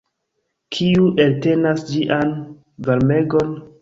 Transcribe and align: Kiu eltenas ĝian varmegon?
Kiu 0.77 1.03
eltenas 1.25 1.83
ĝian 1.93 2.33
varmegon? 2.89 3.53